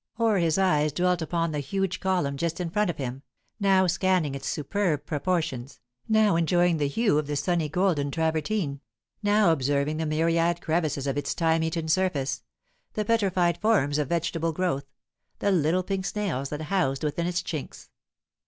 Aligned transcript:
Or 0.17 0.39
his 0.39 0.57
eyes 0.57 0.91
dwelt 0.91 1.21
upon 1.21 1.51
the 1.51 1.59
huge 1.59 1.99
column 1.99 2.35
just 2.35 2.59
in 2.59 2.71
front 2.71 2.89
of 2.89 2.97
him 2.97 3.21
now 3.59 3.85
scanning 3.85 4.33
its 4.33 4.47
superb 4.47 5.05
proportions, 5.05 5.79
now 6.09 6.35
enjoying 6.35 6.77
the 6.77 6.87
hue 6.87 7.19
of 7.19 7.27
the 7.27 7.35
sunny 7.35 7.69
golden 7.69 8.09
travertine, 8.09 8.81
now 9.21 9.51
observing 9.51 9.97
the 9.97 10.07
myriad 10.07 10.59
crevices 10.59 11.05
of 11.05 11.19
its 11.19 11.35
time 11.35 11.61
eaten 11.61 11.87
surface, 11.87 12.41
the 12.93 13.05
petrified 13.05 13.59
forms 13.59 13.99
of 13.99 14.09
vegetable 14.09 14.53
growth, 14.53 14.85
the 15.37 15.51
little 15.51 15.83
pink 15.83 16.03
snails 16.07 16.49
that 16.49 16.61
housed 16.63 17.03
within 17.03 17.27
its 17.27 17.43
chinks. 17.43 17.89